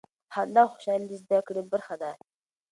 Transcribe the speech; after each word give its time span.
خندا 0.33 0.61
او 0.63 0.71
خوشحالي 0.73 1.05
د 1.09 1.13
زده 1.23 1.39
کړې 1.47 1.61
برخه 1.71 1.95
ده. 2.01 2.11